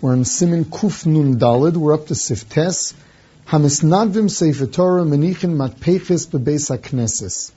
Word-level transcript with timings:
We're 0.00 0.14
in 0.14 0.24
Simin 0.24 0.64
Kuf 0.64 1.06
Nun 1.06 1.38
Dalid. 1.38 1.76
We're 1.76 1.94
up 1.94 2.08
to 2.08 2.14
Siftes. 2.14 2.94
Hamisnadvim 3.46 4.30
Sefer 4.30 4.66
Torah 4.66 5.04
menichin 5.04 5.56
matpeches 5.56 6.26
bebeis 6.26 6.76
knesses. 6.76 7.52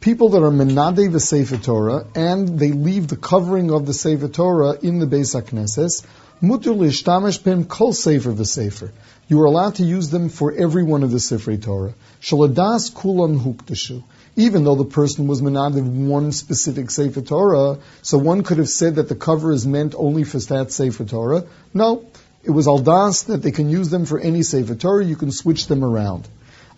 People 0.00 0.30
that 0.30 0.42
are 0.42 0.50
menade 0.50 1.12
the 1.12 1.20
Sefer 1.20 1.56
Torah 1.56 2.06
and 2.14 2.58
they 2.58 2.72
leave 2.72 3.06
the 3.08 3.16
covering 3.16 3.70
of 3.70 3.86
the 3.86 3.94
Sefer 3.94 4.28
Torah 4.28 4.76
in 4.82 4.98
the 4.98 5.06
Beis 5.06 5.40
HaKnesses, 5.40 6.04
mutur 6.42 6.76
lishtamish 6.76 7.42
pem 7.42 7.64
kol 7.64 7.92
Sefer 7.92 8.32
v'Sefer. 8.32 8.90
You 9.28 9.40
are 9.42 9.46
allowed 9.46 9.76
to 9.76 9.84
use 9.84 10.10
them 10.10 10.28
for 10.28 10.52
every 10.52 10.82
one 10.82 11.02
of 11.02 11.10
the 11.10 11.20
Sefer 11.20 11.56
Torah. 11.56 11.94
Shaladas 12.20 12.92
kulam 12.92 13.40
hukdashu 13.40 14.02
even 14.36 14.64
though 14.64 14.74
the 14.74 14.84
person 14.84 15.26
was 15.26 15.40
menad 15.40 15.78
of 15.78 15.88
one 15.88 16.30
specific 16.30 16.90
Sefer 16.90 17.22
Torah, 17.22 17.78
so 18.02 18.18
one 18.18 18.42
could 18.42 18.58
have 18.58 18.68
said 18.68 18.96
that 18.96 19.08
the 19.08 19.14
cover 19.14 19.50
is 19.50 19.66
meant 19.66 19.94
only 19.96 20.24
for 20.24 20.38
that 20.38 20.70
Sefer 20.70 21.06
Torah. 21.06 21.44
No, 21.72 22.04
it 22.44 22.50
was 22.50 22.66
aldas 22.66 23.26
that 23.26 23.42
they 23.42 23.50
can 23.50 23.70
use 23.70 23.88
them 23.88 24.04
for 24.04 24.20
any 24.20 24.42
Sefer 24.42 24.74
Torah, 24.74 25.04
you 25.04 25.16
can 25.16 25.32
switch 25.32 25.66
them 25.66 25.82
around. 25.82 26.28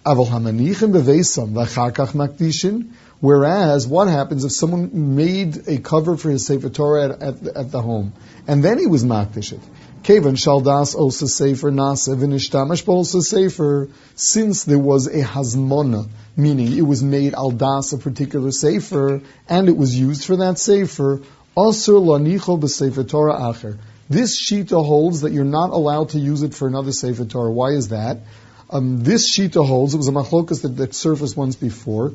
Aval 0.07 0.29
hamanichim 0.29 0.93
bevesam 0.93 1.53
v'chakach 1.53 2.13
makdishin. 2.13 2.93
Whereas, 3.21 3.85
what 3.85 4.07
happens 4.07 4.45
if 4.45 4.53
someone 4.53 5.17
made 5.17 5.67
a 5.67 5.79
cover 5.79 6.17
for 6.17 6.31
his 6.31 6.47
Sefer 6.47 6.71
Torah 6.71 7.09
at, 7.09 7.23
at, 7.23 7.47
at 7.57 7.71
the 7.73 7.83
home, 7.83 8.13
and 8.47 8.63
then 8.63 8.79
he 8.79 8.87
was 8.87 9.05
makdish 9.05 9.53
it? 9.53 9.61
Kevan 10.03 10.37
Shaldas 10.37 10.95
Osa 10.97 11.27
Sefer 11.27 11.71
Nasa 11.71 12.17
Vinishtamash 12.17 12.87
also 12.87 13.21
Sefer, 13.21 13.89
since 14.15 14.65
there 14.65 14.79
was 14.79 15.07
a 15.07 15.23
Hazmona, 15.23 16.09
meaning 16.37 16.77
it 16.77 16.83
was 16.83 17.03
made 17.03 17.35
al 17.35 17.51
das 17.51 17.93
a 17.93 17.99
particular 17.99 18.51
sefer, 18.51 19.21
and 19.49 19.69
it 19.69 19.77
was 19.77 19.99
used 19.99 20.25
for 20.25 20.37
that 20.37 20.59
sefer. 20.59 21.21
Asur 21.57 22.01
lanicho 22.01 22.59
b'sefer 22.59 23.09
Torah 23.09 23.35
acher. 23.35 23.79
This 24.09 24.41
shita 24.41 24.83
holds 24.85 25.23
that 25.23 25.33
you're 25.33 25.45
not 25.45 25.71
allowed 25.71 26.11
to 26.11 26.19
use 26.19 26.43
it 26.43 26.55
for 26.55 26.69
another 26.69 26.93
sefer 26.93 27.25
Torah. 27.25 27.51
Why 27.51 27.73
is 27.73 27.89
that? 27.89 28.19
Um, 28.71 29.03
this 29.03 29.37
shita 29.37 29.67
holds. 29.67 29.95
It 29.95 29.99
was 29.99 30.09
a 30.09 30.13
machlokas 30.13 30.63
that, 30.63 30.77
that 30.77 30.95
surfaced 30.95 31.37
once 31.37 31.57
before. 31.57 32.13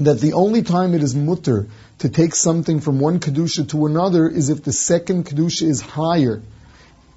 That 0.00 0.20
the 0.20 0.32
only 0.32 0.62
time 0.62 0.94
it 0.94 1.02
is 1.02 1.14
mutter 1.14 1.68
to 2.00 2.08
take 2.08 2.34
something 2.34 2.80
from 2.80 2.98
one 3.00 3.20
kedusha 3.20 3.68
to 3.70 3.86
another 3.86 4.28
is 4.28 4.48
if 4.50 4.62
the 4.62 4.72
second 4.72 5.26
kedusha 5.26 5.62
is 5.62 5.80
higher. 5.80 6.42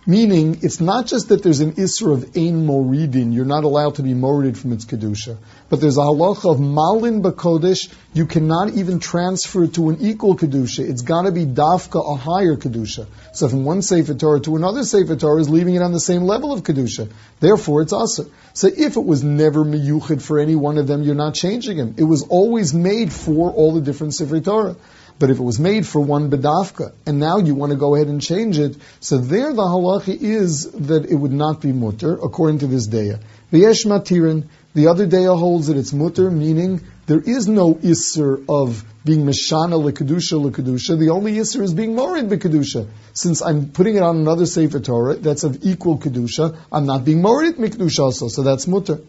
Meaning, 0.09 0.61
it's 0.63 0.81
not 0.81 1.05
just 1.05 1.29
that 1.29 1.43
there's 1.43 1.59
an 1.59 1.73
isra 1.73 2.13
of 2.13 2.35
ein 2.35 2.65
moridin, 2.65 3.31
you're 3.31 3.45
not 3.45 3.63
allowed 3.63 3.93
to 3.97 4.01
be 4.01 4.15
morided 4.15 4.57
from 4.57 4.71
its 4.73 4.83
kedusha, 4.83 5.37
but 5.69 5.81
there's 5.81 5.97
a 5.97 6.01
halacha 6.01 6.51
of 6.51 6.59
malin 6.59 7.21
bakodesh, 7.21 7.93
you 8.11 8.25
cannot 8.25 8.73
even 8.73 8.97
transfer 8.99 9.65
it 9.65 9.75
to 9.75 9.89
an 9.89 9.97
equal 9.99 10.35
kedusha. 10.35 10.79
It's 10.89 11.03
got 11.03 11.27
to 11.27 11.31
be 11.31 11.45
dafka, 11.45 12.01
a 12.13 12.15
higher 12.15 12.55
kedusha. 12.55 13.05
So 13.33 13.49
from 13.49 13.65
one 13.65 13.83
sefer 13.83 14.15
Torah 14.15 14.39
to 14.39 14.55
another 14.55 14.83
sefer 14.83 15.15
Torah 15.15 15.41
is 15.41 15.47
leaving 15.47 15.75
it 15.75 15.83
on 15.83 15.91
the 15.91 15.99
same 15.99 16.23
level 16.23 16.53
of 16.53 16.63
kedusha. 16.63 17.11
Therefore, 17.39 17.83
it's 17.83 17.93
aser. 17.93 18.31
So 18.53 18.67
if 18.75 18.97
it 18.97 19.05
was 19.05 19.23
never 19.23 19.63
miyuchid 19.63 20.23
for 20.23 20.39
any 20.39 20.55
one 20.55 20.79
of 20.79 20.87
them, 20.87 21.03
you're 21.03 21.13
not 21.13 21.35
changing 21.35 21.77
them. 21.77 21.93
It 21.99 22.03
was 22.05 22.23
always 22.23 22.73
made 22.73 23.13
for 23.13 23.51
all 23.51 23.75
the 23.75 23.81
different 23.81 24.15
sefer 24.15 24.39
Torah. 24.39 24.75
But 25.19 25.29
if 25.29 25.37
it 25.37 25.43
was 25.43 25.59
made 25.59 25.85
for 25.85 25.99
one 25.99 26.29
bedavka, 26.31 26.93
and 27.05 27.19
now 27.19 27.37
you 27.37 27.53
want 27.53 27.71
to 27.71 27.77
go 27.77 27.93
ahead 27.95 28.07
and 28.07 28.21
change 28.21 28.57
it, 28.57 28.77
so 29.01 29.17
there 29.17 29.51
the 29.53 29.61
halacha 29.61 30.17
is 30.19 30.71
that 30.71 31.05
it 31.05 31.15
would 31.15 31.33
not 31.33 31.59
be 31.61 31.73
mutter, 31.73 32.13
according 32.13 32.59
to 32.59 32.67
this 32.67 32.87
daya. 32.87 33.19
V'yesh 33.51 33.85
matirin, 33.85 34.45
the 34.73 34.87
other 34.87 35.05
daya 35.05 35.37
holds 35.37 35.67
that 35.67 35.75
it's 35.75 35.91
mutter, 35.91 36.31
meaning 36.31 36.81
there 37.07 37.19
is 37.19 37.49
no 37.49 37.73
isser 37.73 38.45
of 38.47 38.85
being 39.03 39.25
meshana 39.25 39.77
lekadusha 39.91 40.39
lekadusha. 40.39 40.97
The 40.97 41.09
only 41.09 41.33
isser 41.33 41.63
is 41.63 41.73
being 41.73 41.95
morid 41.95 42.29
bekadusha. 42.29 42.87
Since 43.13 43.41
I'm 43.41 43.71
putting 43.71 43.95
it 43.95 44.03
on 44.03 44.17
another 44.17 44.45
sefer 44.45 44.79
Torah 44.79 45.15
that's 45.15 45.43
of 45.43 45.63
equal 45.63 45.97
kedusha, 45.97 46.55
I'm 46.71 46.85
not 46.85 47.03
being 47.03 47.21
morid 47.21 47.55
mikdusha 47.57 47.99
also, 47.99 48.29
so 48.29 48.43
that's 48.43 48.67
mutter. 48.67 48.99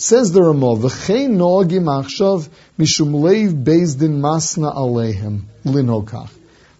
Says 0.00 0.30
the 0.30 0.40
Ramah, 0.40 0.76
"V'chein 0.76 1.30
noagim 1.38 1.86
achshav 1.86 2.48
mishum 2.78 3.14
leiv 3.14 3.64
bezdin 3.64 4.20
masna 4.20 4.72
alehem 4.72 5.40
linokach." 5.64 6.30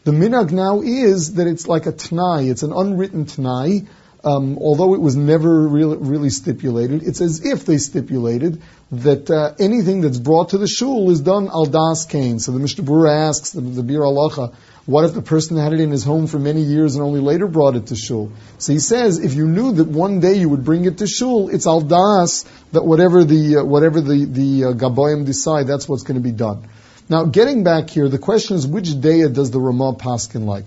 The 0.05 0.12
minhag 0.12 0.53
now 0.53 0.83
is 0.83 1.34
that 1.34 1.49
it's 1.49 1.67
like 1.67 1.87
a 1.87 1.93
t'nai, 1.93 2.49
it's 2.49 2.62
an 2.62 2.73
unwritten 2.73 3.25
t'nai, 3.25 3.89
um, 4.23 4.57
although 4.59 4.95
it 4.95 5.01
was 5.01 5.17
never 5.17 5.67
really, 5.67 5.97
really, 5.97 6.31
stipulated. 6.31 7.03
It's 7.03 7.21
as 7.21 7.45
if 7.45 7.67
they 7.67 7.78
stipulated 7.78 8.62
that 8.93 9.28
uh, 9.28 9.53
anything 9.59 10.01
that's 10.01 10.19
brought 10.19 10.51
to 10.51 10.59
the 10.59 10.69
shul 10.69 11.11
is 11.11 11.21
done 11.21 11.49
al 11.49 11.67
das 11.67 12.07
kain. 12.07 12.39
So 12.39 12.53
the 12.53 12.61
Mishnah 12.61 12.84
Berurah 12.84 13.31
asks 13.31 13.51
the, 13.51 13.62
the 13.62 13.83
Biur 13.83 14.03
Halacha, 14.03 14.55
what 14.88 15.04
if 15.04 15.12
the 15.12 15.21
person 15.21 15.59
had 15.59 15.75
it 15.75 15.81
in 15.81 15.91
his 15.91 16.03
home 16.03 16.26
for 16.26 16.38
many 16.38 16.62
years 16.62 16.94
and 16.94 17.04
only 17.04 17.21
later 17.21 17.47
brought 17.47 17.76
it 17.76 17.88
to 17.88 17.94
shul? 17.94 18.32
So 18.56 18.72
he 18.72 18.78
says, 18.78 19.19
if 19.19 19.34
you 19.34 19.47
knew 19.47 19.72
that 19.72 19.87
one 19.87 20.21
day 20.21 20.37
you 20.37 20.49
would 20.49 20.65
bring 20.65 20.87
it 20.87 20.97
to 20.99 21.06
shul, 21.06 21.50
it's 21.50 21.66
al 21.66 21.82
das 21.82 22.47
that 22.72 22.87
whatever 22.87 23.22
the 23.22 23.59
uh, 23.59 23.65
whatever 23.65 24.00
the 24.00 24.25
the 24.25 24.65
uh, 24.65 24.72
gaboyim 24.72 25.27
decide, 25.27 25.66
that's 25.66 25.87
what's 25.87 26.04
going 26.04 26.15
to 26.15 26.22
be 26.22 26.32
done. 26.32 26.66
Now, 27.10 27.27
getting 27.27 27.65
back 27.65 27.91
here, 27.91 28.09
the 28.09 28.19
question 28.19 28.56
is, 28.56 28.66
which 28.66 28.98
day 28.98 29.28
does 29.28 29.50
the 29.50 29.60
Ramah 29.60 29.97
paskin 29.97 30.47
like? 30.47 30.65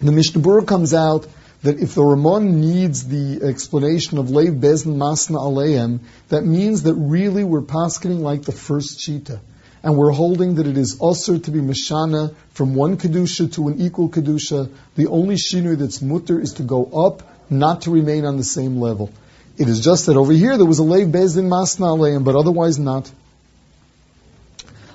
The 0.00 0.12
Mishnah 0.12 0.40
Berurah 0.40 0.68
comes 0.68 0.94
out 0.94 1.26
that 1.64 1.80
if 1.80 1.96
the 1.96 2.04
Ramah 2.04 2.38
needs 2.38 3.08
the 3.08 3.42
explanation 3.42 4.18
of 4.18 4.26
Leiv 4.26 4.60
Bezin 4.60 4.94
Masna 4.94 5.38
Aleim, 5.50 5.98
that 6.28 6.44
means 6.44 6.84
that 6.84 6.94
really 6.94 7.42
we're 7.42 7.62
paskening 7.62 8.20
like 8.20 8.42
the 8.42 8.52
first 8.52 9.00
Shita 9.00 9.40
and 9.82 9.96
we're 9.96 10.10
holding 10.10 10.56
that 10.56 10.66
it 10.66 10.76
is 10.76 10.98
also 10.98 11.38
to 11.38 11.50
be 11.50 11.60
mashana 11.60 12.34
from 12.52 12.74
one 12.74 12.96
kedusha 12.98 13.52
to 13.54 13.68
an 13.68 13.80
equal 13.80 14.08
kedusha. 14.10 14.70
The 14.96 15.06
only 15.06 15.36
shinu 15.36 15.78
that's 15.78 16.02
mutter 16.02 16.38
is 16.38 16.54
to 16.54 16.62
go 16.62 16.84
up, 16.84 17.22
not 17.50 17.82
to 17.82 17.90
remain 17.90 18.24
on 18.26 18.36
the 18.36 18.44
same 18.44 18.78
level. 18.78 19.10
It 19.56 19.68
is 19.68 19.80
just 19.80 20.06
that 20.06 20.16
over 20.16 20.32
here 20.32 20.56
there 20.56 20.66
was 20.66 20.80
a 20.80 20.82
leiv 20.82 21.10
bezdin 21.10 21.48
masna 21.48 21.96
aleim, 21.96 22.24
but 22.24 22.36
otherwise 22.36 22.78
not. 22.78 23.10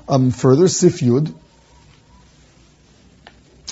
Um, 0.07 0.29
further, 0.31 0.65
sifyud. 0.65 1.33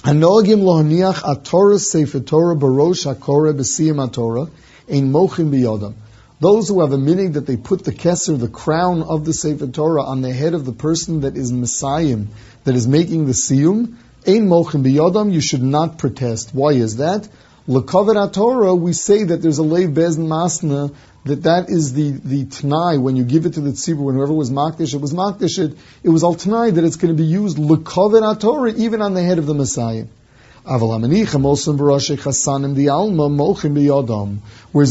Lohaniach 0.04 1.22
atorah 1.22 1.80
sefer 1.80 2.20
Torah 2.20 2.56
barosh 2.56 3.06
hakore 3.06 3.54
b'siyam 3.54 4.06
atorah 4.08 4.50
ein 4.90 5.12
mochin 5.12 5.52
biyodam. 5.52 5.94
Those 6.44 6.68
who 6.68 6.82
have 6.82 6.92
a 6.92 6.98
meaning 6.98 7.32
that 7.34 7.46
they 7.48 7.56
put 7.56 7.86
the 7.86 7.94
keser, 7.94 8.38
the 8.38 8.50
crown 8.50 9.02
of 9.02 9.24
the 9.24 9.34
Sefer 9.34 9.66
Torah, 9.68 10.04
on 10.04 10.22
the 10.22 10.34
head 10.34 10.54
of 10.54 10.66
the 10.66 10.74
person 10.74 11.22
that 11.22 11.38
is 11.38 11.54
mesayem, 11.54 12.26
that 12.66 12.76
is 12.76 12.86
making 12.86 13.28
the 13.28 13.32
siyum, 13.32 13.96
ein 14.28 14.50
mochin 14.50 14.84
biyodam, 14.84 15.32
you 15.32 15.40
should 15.40 15.64
not 15.64 15.98
protest. 15.98 16.50
Why 16.54 16.74
is 16.74 16.98
that? 16.98 17.30
Lekavet 17.66 18.34
Torah, 18.34 18.76
we 18.76 18.92
say 18.92 19.24
that 19.24 19.42
there's 19.42 19.60
a 19.60 19.62
leiv 19.62 19.94
bezn 19.94 20.28
masna, 20.28 20.94
that 21.24 21.44
that 21.44 21.70
is 21.70 21.94
the, 21.94 22.12
the 22.12 22.44
t'nai, 22.44 23.02
when 23.02 23.16
you 23.16 23.24
give 23.24 23.46
it 23.46 23.54
to 23.54 23.62
the 23.62 23.72
tzibur, 23.72 24.00
when 24.00 24.16
whoever 24.16 24.34
was 24.34 24.52
makdish, 24.52 24.94
it 24.94 25.00
was 25.00 25.14
makdish, 25.14 25.60
it, 25.60 25.78
it 26.04 26.10
was 26.10 26.26
al 26.26 26.36
t'nai 26.36 26.76
that 26.76 26.84
it's 26.84 26.98
going 26.98 27.16
to 27.16 27.24
be 27.24 27.30
used 27.30 27.58
lekavet 27.58 28.42
Torah, 28.42 28.74
even 28.74 29.02
on 29.02 29.14
the 29.14 29.24
head 29.24 29.38
of 29.38 29.46
the 29.46 29.54
mesayem. 29.54 30.10
Whereas 30.66 30.82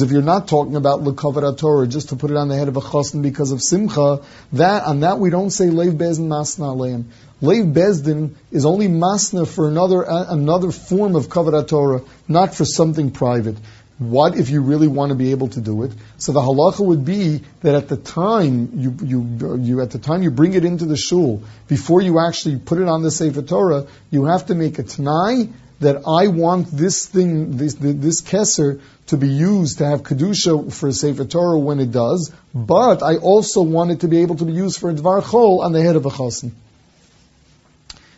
if 0.02 0.10
you're 0.10 0.22
not 0.22 0.48
talking 0.48 0.76
about 0.76 1.00
lekavet 1.02 1.56
Torah, 1.56 1.86
just 1.86 2.10
to 2.10 2.16
put 2.16 2.30
it 2.30 2.36
on 2.36 2.48
the 2.48 2.56
head 2.56 2.68
of 2.68 2.76
a 2.76 2.80
chassan 2.82 3.22
because 3.22 3.52
of 3.52 3.62
simcha, 3.62 4.20
that 4.52 4.84
on 4.84 5.00
that 5.00 5.18
we 5.18 5.30
don't 5.30 5.48
say 5.48 5.68
leiv 5.68 5.96
bezdin 5.96 6.28
masna 6.28 6.76
leim. 6.76 7.04
Leiv 7.40 7.72
bezdin 7.72 8.34
is 8.50 8.66
only 8.66 8.88
masna 8.88 9.48
for 9.48 9.66
another 9.66 10.06
uh, 10.06 10.26
another 10.28 10.72
form 10.72 11.16
of 11.16 11.28
kavat 11.28 11.68
Torah, 11.68 12.02
not 12.28 12.54
for 12.54 12.66
something 12.66 13.10
private. 13.10 13.56
What 13.98 14.36
if 14.36 14.50
you 14.50 14.60
really 14.62 14.88
want 14.88 15.10
to 15.10 15.14
be 15.14 15.30
able 15.30 15.48
to 15.48 15.60
do 15.60 15.84
it? 15.84 15.92
So 16.18 16.32
the 16.32 16.40
halacha 16.40 16.84
would 16.84 17.04
be 17.06 17.42
that 17.60 17.74
at 17.74 17.88
the 17.88 17.96
time 17.96 18.72
you, 18.74 18.96
you, 19.02 19.56
you 19.60 19.80
at 19.80 19.90
the 19.92 19.98
time 19.98 20.22
you 20.22 20.30
bring 20.30 20.54
it 20.54 20.64
into 20.64 20.86
the 20.86 20.96
shul, 20.96 21.44
before 21.68 22.02
you 22.02 22.18
actually 22.18 22.58
put 22.58 22.78
it 22.78 22.88
on 22.88 23.02
the 23.02 23.10
Sefer 23.10 23.42
Torah, 23.42 23.86
you 24.10 24.24
have 24.24 24.46
to 24.46 24.54
make 24.54 24.78
a 24.78 24.82
t'nai 24.82 25.52
that 25.82 26.02
I 26.06 26.28
want 26.28 26.68
this 26.68 27.06
thing, 27.06 27.56
this, 27.56 27.74
this 27.74 28.22
keser, 28.22 28.80
to 29.08 29.16
be 29.16 29.28
used 29.28 29.78
to 29.78 29.86
have 29.86 30.02
kedusha 30.02 30.72
for 30.72 30.88
a 30.88 30.92
Sefer 30.92 31.24
Torah 31.24 31.58
when 31.58 31.80
it 31.80 31.92
does, 31.92 32.32
but 32.54 33.02
I 33.02 33.16
also 33.16 33.62
want 33.62 33.90
it 33.90 34.00
to 34.00 34.08
be 34.08 34.22
able 34.22 34.36
to 34.36 34.44
be 34.44 34.52
used 34.52 34.78
for 34.80 34.90
a 34.90 34.94
dvar 34.94 35.22
chol 35.22 35.60
on 35.60 35.72
the 35.72 35.82
head 35.82 35.96
of 35.96 36.06
a 36.06 36.10
chassan. 36.10 36.52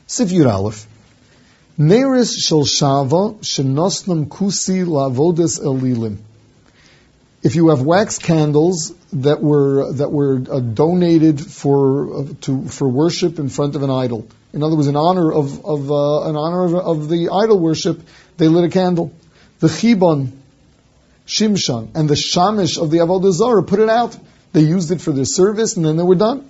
Sif 0.07 0.33
Aleph. 0.33 0.87
Neris 1.79 2.35
shel 2.39 2.65
shava 2.65 3.35
shenosnam 3.41 4.29
kusi 4.29 4.85
lavodes 4.87 5.61
elilim. 5.61 6.19
If 7.45 7.57
you 7.57 7.69
have 7.69 7.83
wax 7.83 8.17
candles 8.17 8.95
that 9.13 9.43
were 9.43 9.93
that 9.93 10.11
were 10.11 10.43
uh, 10.51 10.61
donated 10.61 11.39
for 11.39 12.21
uh, 12.21 12.25
to 12.41 12.69
for 12.69 12.89
worship 12.89 13.39
in 13.39 13.51
front 13.51 13.77
of 13.77 13.83
an 13.83 13.91
idol, 13.91 14.27
in 14.55 14.63
other 14.63 14.77
words, 14.77 14.89
in 14.89 14.97
honor 14.97 15.31
of, 15.31 15.63
of 15.63 15.91
uh, 15.91 16.31
in 16.31 16.37
honor 16.37 16.65
of, 16.65 16.75
of, 16.75 17.09
the 17.11 17.29
idol 17.31 17.59
worship, 17.59 18.01
they 18.39 18.49
lit 18.49 18.65
a 18.65 18.71
candle. 18.71 19.13
The 19.59 19.67
chibon, 19.67 20.31
shimshan, 21.27 21.95
and 21.95 22.09
the 22.09 22.15
shamish 22.15 22.81
of 22.81 22.91
the 22.91 22.99
avodah 22.99 23.33
zarah 23.33 23.63
put 23.63 23.81
it 23.81 23.91
out. 23.91 24.17
They 24.53 24.63
used 24.63 24.91
it 24.91 25.01
for 25.01 25.13
their 25.13 25.27
service, 25.27 25.77
and 25.77 25.85
then 25.85 25.97
they 25.97 26.03
were 26.03 26.15
done. 26.15 26.49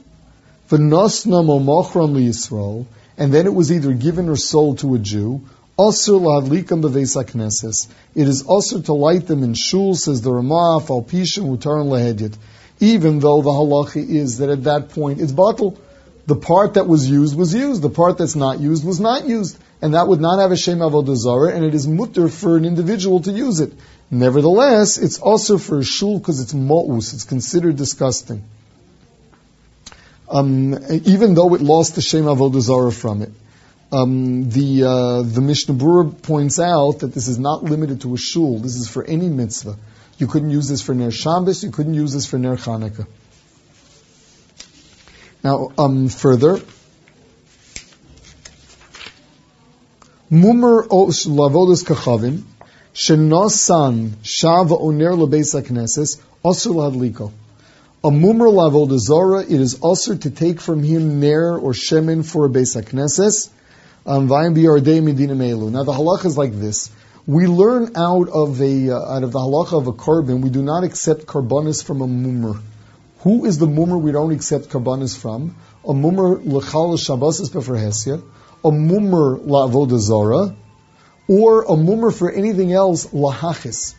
V'nosna 0.68 1.42
momochram 1.42 2.14
Yisrael, 2.22 2.86
and 3.18 3.34
then 3.34 3.46
it 3.46 3.54
was 3.54 3.72
either 3.72 3.92
given 3.94 4.28
or 4.28 4.36
sold 4.36 4.78
to 4.78 4.94
a 4.94 4.98
Jew. 4.98 5.42
Also 5.76 6.20
knesses. 6.20 7.88
It 8.14 8.28
is 8.28 8.42
also 8.42 8.80
to 8.82 8.92
light 8.92 9.26
them 9.26 9.42
in 9.42 9.54
shul, 9.54 9.94
says 9.94 10.22
the 10.22 10.30
Ramah, 10.30 10.80
falpisha 10.80 11.40
mutaran 11.42 11.88
lehedyet. 11.88 12.36
Even 12.80 13.18
though 13.18 13.42
the 13.42 13.50
halacha 13.50 14.08
is 14.08 14.38
that 14.38 14.50
at 14.50 14.64
that 14.64 14.90
point 14.90 15.20
it's 15.20 15.32
bottle. 15.32 15.78
The 16.26 16.36
part 16.36 16.74
that 16.74 16.86
was 16.86 17.10
used 17.10 17.36
was 17.36 17.52
used. 17.54 17.82
The 17.82 17.90
part 17.90 18.18
that's 18.18 18.36
not 18.36 18.60
used 18.60 18.84
was 18.84 19.00
not 19.00 19.26
used. 19.26 19.58
And 19.82 19.94
that 19.94 20.06
would 20.06 20.20
not 20.20 20.38
have 20.38 20.52
a 20.52 20.56
shem 20.56 20.78
avodah 20.78 21.52
and 21.54 21.64
it 21.64 21.74
is 21.74 21.86
mutter 21.86 22.28
for 22.28 22.56
an 22.56 22.64
individual 22.64 23.20
to 23.22 23.32
use 23.32 23.60
it. 23.60 23.72
Nevertheless, 24.10 24.96
it's 24.96 25.18
also 25.18 25.58
for 25.58 25.78
a 25.78 25.84
shul 25.84 26.18
because 26.18 26.40
it's 26.40 26.54
mo'us. 26.54 27.14
It's 27.14 27.24
considered 27.24 27.76
disgusting. 27.76 28.44
Um, 30.28 30.78
even 30.88 31.34
though 31.34 31.54
it 31.54 31.60
lost 31.60 31.96
the 31.96 32.00
Shem 32.00 32.24
Avodah 32.24 32.92
from 32.92 33.22
it. 33.22 33.32
Um, 33.92 34.50
the 34.50 34.84
uh, 34.84 35.22
the 35.22 35.40
Mishnah 35.40 35.74
Berurah 35.74 36.22
points 36.22 36.58
out 36.58 37.00
that 37.00 37.14
this 37.14 37.28
is 37.28 37.38
not 37.38 37.62
limited 37.62 38.00
to 38.02 38.14
a 38.14 38.18
shul. 38.18 38.58
This 38.58 38.76
is 38.76 38.88
for 38.88 39.04
any 39.04 39.28
mitzvah. 39.28 39.76
You 40.18 40.26
couldn't 40.26 40.50
use 40.50 40.68
this 40.68 40.82
for 40.82 40.94
Ner 40.94 41.10
Shabbos. 41.10 41.62
You 41.62 41.70
couldn't 41.70 41.94
use 41.94 42.12
this 42.12 42.26
for 42.26 42.38
Ner 42.38 42.56
Chanukah. 42.56 43.06
Now, 45.42 45.72
um, 45.76 46.08
further, 46.08 46.60
Mumar 50.32 50.88
lavodas 50.88 51.84
kachavim 51.84 52.42
shenosan 52.94 54.10
shava 54.22 54.80
oner 54.80 55.12
lebeis 55.12 55.54
hakneses 55.54 56.18
osur 56.44 56.74
lahadliko. 56.74 57.30
A 58.02 58.10
mumar 58.10 58.48
lavodazora, 58.48 59.44
it 59.44 59.60
is 59.60 59.80
also 59.80 60.16
to 60.16 60.30
take 60.30 60.60
from 60.60 60.82
him 60.82 61.20
ner 61.20 61.56
or 61.56 61.72
shemen 61.72 62.24
for 62.24 62.46
a 62.46 62.48
beis 62.48 62.74
um, 64.06 64.26
now 64.26 64.42
the 64.42 65.92
halacha 65.92 66.26
is 66.26 66.36
like 66.36 66.52
this. 66.52 66.90
We 67.26 67.46
learn 67.46 67.92
out 67.96 68.28
of 68.28 68.60
a 68.60 68.90
uh, 68.90 69.16
out 69.16 69.22
of 69.22 69.32
the 69.32 69.38
halacha 69.38 69.78
of 69.78 69.86
a 69.86 69.92
korban, 69.92 70.42
we 70.42 70.50
do 70.50 70.62
not 70.62 70.84
accept 70.84 71.24
karbanis 71.24 71.82
from 71.82 72.02
a 72.02 72.06
mummer. 72.06 72.60
Who 73.20 73.46
is 73.46 73.56
the 73.56 73.66
mummer 73.66 73.96
we 73.96 74.12
don't 74.12 74.32
accept 74.32 74.68
karbanis 74.68 75.16
from? 75.18 75.56
A 75.88 75.94
mummer 75.94 76.36
lechal 76.36 76.98
shabbasis 76.98 77.50
beferhesia, 77.50 78.22
a 78.62 78.70
mummer 78.70 79.38
lavodazara, 79.38 80.54
or 81.26 81.62
a 81.62 81.74
mummer 81.74 82.10
for 82.10 82.30
anything 82.30 82.72
else 82.72 83.06
lahachis. 83.06 83.94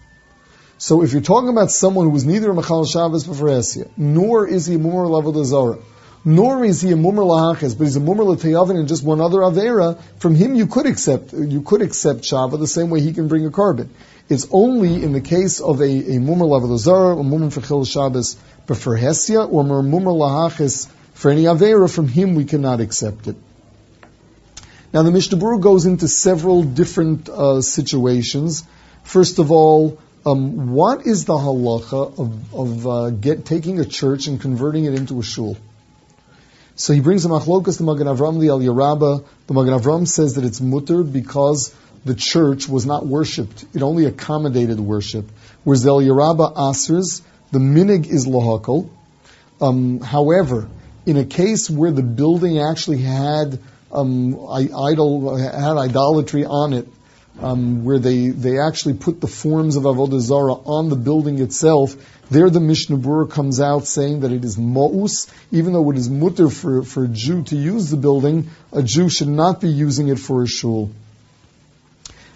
So 0.78 1.02
if 1.02 1.14
you're 1.14 1.22
talking 1.22 1.50
about 1.50 1.72
someone 1.72 2.12
who 2.12 2.16
is 2.16 2.26
neither 2.26 2.52
a 2.52 2.54
machal 2.54 2.86
shabbos 2.86 3.26
beferhesia, 3.26 3.90
nor 3.98 4.48
is 4.48 4.68
he 4.68 4.76
a 4.76 4.78
mummer 4.78 5.06
lavodazara, 5.06 5.82
nor 6.26 6.66
is 6.66 6.82
he 6.82 6.92
a 6.92 6.96
mumar 6.96 7.24
lahaches, 7.24 7.78
but 7.78 7.84
he's 7.84 7.96
a 7.96 8.00
mumar 8.00 8.36
latayavin 8.36 8.80
and 8.80 8.88
just 8.88 9.04
one 9.04 9.22
other 9.22 9.38
avera. 9.38 10.02
From 10.18 10.34
him, 10.34 10.56
you 10.56 10.66
could 10.66 10.88
accept 10.88 11.34
you 11.34 11.62
could 11.62 11.84
accept 11.84 12.22
shava 12.22 12.58
the 12.58 12.68
same 12.68 12.90
way 12.90 13.00
he 13.00 13.14
can 13.14 13.28
bring 13.28 13.46
a 13.46 13.52
korban. 13.52 13.90
It's 14.28 14.48
only 14.50 15.04
in 15.04 15.14
the 15.14 15.22
case 15.22 15.62
of 15.62 15.82
a, 15.82 15.84
a 15.84 16.18
mumar 16.20 16.50
lavalazar, 16.50 17.20
a 17.20 17.24
mumar 17.24 17.54
for 17.54 17.62
chil 17.62 17.86
shabbos, 17.86 18.38
but 18.66 18.78
for 18.78 18.98
hesia 18.98 19.48
or 19.52 19.64
mumar 19.64 20.18
lahaches 20.18 20.88
for 21.14 21.30
any 21.30 21.44
avera, 21.44 21.94
from 21.94 22.08
him 22.08 22.34
we 22.34 22.46
cannot 22.46 22.82
accept 22.82 23.28
it. 23.28 23.36
Now 24.92 25.04
the 25.04 25.12
Mishnah 25.12 25.38
Berurah 25.38 25.62
goes 25.62 25.86
into 25.86 26.08
several 26.08 26.64
different 26.64 27.30
uh, 27.30 27.62
situations. 27.62 28.64
First 29.04 29.38
of 29.38 29.52
all, 29.52 30.00
um, 30.26 30.72
what 30.72 31.06
is 31.06 31.26
the 31.26 31.34
halacha 31.34 32.18
of, 32.18 32.56
of 32.56 32.88
uh, 32.88 33.10
get, 33.12 33.46
taking 33.46 33.80
a 33.80 33.86
church 33.86 34.26
and 34.26 34.42
converting 34.42 34.86
it 34.86 34.96
into 34.96 35.20
a 35.20 35.24
shul? 35.24 35.56
So 36.78 36.92
he 36.92 37.00
brings 37.00 37.26
a 37.26 37.30
machlokas 37.30 37.78
to 37.78 37.84
Magen 37.84 38.08
Avram 38.08 38.42
the 38.42 38.48
Eliyah 38.48 38.76
Rabbah. 38.76 39.20
The 39.48 39.54
Magen 39.54 39.80
Avram 39.80 40.06
says 40.06 40.36
that 40.36 40.44
it's 40.44 40.60
mutter 40.60 41.04
because 41.04 41.74
the 42.04 42.16
church 42.16 42.68
was 42.68 42.86
not 42.86 43.06
worshipped; 43.06 43.64
it 43.74 43.82
only 43.82 44.06
accommodated 44.06 44.78
worship. 44.78 45.26
Whereas 45.64 45.84
the 45.84 45.92
Eliyah 45.92 46.14
Rabbah 46.14 46.54
asers, 46.54 47.22
the 47.52 47.60
minig 47.60 48.08
is 48.08 48.28
lahakol. 48.28 48.90
Um, 49.62 50.02
however, 50.02 50.68
in 51.06 51.16
a 51.16 51.24
case 51.24 51.70
where 51.70 51.92
the 51.92 52.04
building 52.04 52.60
actually 52.60 52.98
had 52.98 53.58
um, 53.90 54.38
idol 54.52 55.38
had 55.38 55.78
idolatry 55.78 56.44
on 56.44 56.74
it, 56.74 56.90
um, 57.42 57.84
where 57.84 58.00
they, 58.00 58.30
they 58.30 58.60
actually 58.60 58.94
put 58.94 59.20
the 59.20 59.28
forms 59.28 59.76
of 59.76 59.84
Avodah 59.84 60.20
Zarah 60.20 60.54
on 60.54 60.90
the 60.90 60.96
building 60.96 61.40
itself. 61.40 61.96
There 62.30 62.50
the 62.50 62.60
Mishnah 62.60 62.98
Berurah 62.98 63.30
comes 63.30 63.60
out 63.60 63.86
saying 63.88 64.22
that 64.22 64.32
it 64.32 64.44
is 64.44 64.58
Ma'us, 64.58 65.32
even 65.52 65.74
though 65.74 65.92
it 65.92 65.98
is 65.98 66.10
mutter 66.10 66.50
for, 66.50 66.84
for 66.84 67.04
a 67.04 67.08
Jew 67.08 67.44
to 67.44 67.56
use 67.56 67.90
the 67.90 67.98
building, 67.98 68.50
a 68.72 68.82
Jew 68.82 69.10
should 69.10 69.28
not 69.28 69.62
be 69.62 69.68
using 69.68 70.08
it 70.08 70.20
for 70.20 70.44
a 70.44 70.48
shul. 70.48 70.90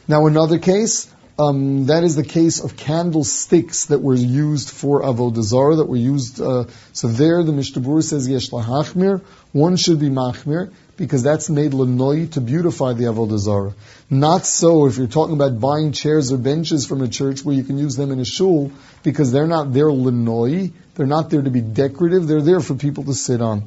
Now 0.07 0.27
another 0.27 0.59
case, 0.59 1.11
um, 1.39 1.85
that 1.85 2.03
is 2.03 2.15
the 2.15 2.23
case 2.23 2.59
of 2.59 2.75
candlesticks 2.75 3.85
that 3.85 3.99
were 3.99 4.15
used 4.15 4.69
for 4.69 5.01
avodah 5.01 5.41
zarah, 5.41 5.77
that 5.77 5.85
were 5.85 5.95
used. 5.95 6.41
Uh, 6.41 6.65
so 6.93 7.07
there, 7.07 7.43
the 7.43 7.53
Mishnah 7.53 7.81
Berurah 7.81 8.03
says 8.03 8.27
yesh. 8.27 8.51
One 8.51 9.77
should 9.77 9.99
be 9.99 10.09
machmir 10.09 10.71
because 10.99 11.23
that's 11.23 11.49
made 11.49 11.71
lanoi 11.71 12.29
to 12.33 12.41
beautify 12.41 12.91
the 12.91 13.05
avodah 13.05 13.37
zarah. 13.37 13.73
Not 14.09 14.45
so 14.45 14.85
if 14.85 14.97
you're 14.97 15.07
talking 15.07 15.33
about 15.33 15.57
buying 15.57 15.93
chairs 15.93 16.33
or 16.33 16.37
benches 16.37 16.85
from 16.85 17.01
a 17.01 17.07
church 17.07 17.43
where 17.43 17.55
you 17.55 17.63
can 17.63 17.77
use 17.77 17.95
them 17.95 18.11
in 18.11 18.19
a 18.19 18.25
shul 18.25 18.73
because 19.01 19.31
they're 19.31 19.47
not 19.47 19.71
there 19.71 19.85
lanoi. 19.85 20.73
They're 20.95 21.07
not 21.07 21.29
there 21.29 21.41
to 21.41 21.49
be 21.49 21.61
decorative. 21.61 22.27
They're 22.27 22.41
there 22.41 22.59
for 22.59 22.75
people 22.75 23.05
to 23.05 23.13
sit 23.13 23.41
on. 23.41 23.63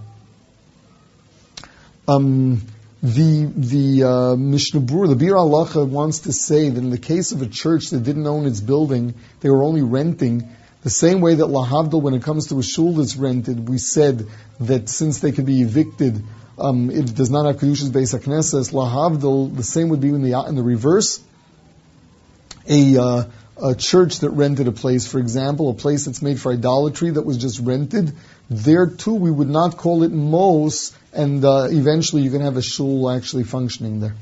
Um, 2.06 2.60
the 3.02 3.50
the 3.56 4.04
uh, 4.04 4.36
Mishnah 4.36 4.80
Berurah, 4.80 5.08
the 5.16 5.24
Biur 5.24 5.36
Halacha 5.36 5.88
wants 5.88 6.20
to 6.20 6.32
say 6.34 6.68
that 6.68 6.78
in 6.78 6.90
the 6.90 6.98
case 6.98 7.32
of 7.32 7.40
a 7.40 7.46
church 7.46 7.90
that 7.90 8.02
didn't 8.02 8.26
own 8.26 8.44
its 8.44 8.60
building, 8.60 9.14
they 9.40 9.48
were 9.48 9.64
only 9.64 9.80
renting. 9.80 10.50
The 10.82 10.90
same 10.90 11.20
way 11.20 11.36
that 11.36 11.46
Lahavdil, 11.46 12.02
when 12.02 12.14
it 12.14 12.22
comes 12.22 12.48
to 12.48 12.58
a 12.58 12.62
shul 12.62 12.94
that's 12.94 13.16
rented, 13.16 13.68
we 13.68 13.78
said 13.78 14.26
that 14.60 14.88
since 14.88 15.20
they 15.20 15.30
could 15.30 15.46
be 15.46 15.62
evicted, 15.62 16.22
um, 16.58 16.90
it 16.90 17.14
does 17.14 17.30
not 17.30 17.46
have 17.46 17.56
kedushas 17.56 17.90
beis 17.90 18.18
haknesses. 18.18 18.72
Lahavdil, 18.72 19.56
the 19.56 19.62
same 19.62 19.90
would 19.90 20.00
be 20.00 20.08
in 20.08 20.22
the 20.22 20.44
in 20.48 20.56
the 20.56 20.62
reverse. 20.62 21.20
A 22.68 22.96
uh, 22.98 23.24
a 23.62 23.74
church 23.76 24.20
that 24.20 24.30
rented 24.30 24.66
a 24.66 24.72
place, 24.72 25.06
for 25.06 25.18
example, 25.18 25.70
a 25.70 25.74
place 25.74 26.06
that's 26.06 26.20
made 26.20 26.40
for 26.40 26.52
idolatry 26.52 27.10
that 27.10 27.22
was 27.22 27.38
just 27.38 27.60
rented, 27.60 28.12
there 28.50 28.86
too 28.86 29.14
we 29.14 29.30
would 29.30 29.48
not 29.48 29.76
call 29.76 30.02
it 30.02 30.10
mos, 30.10 30.92
and 31.12 31.44
uh, 31.44 31.68
eventually 31.70 32.22
you 32.22 32.30
can 32.30 32.40
have 32.40 32.56
a 32.56 32.62
shul 32.62 33.08
actually 33.08 33.44
functioning 33.44 34.00
there. 34.00 34.16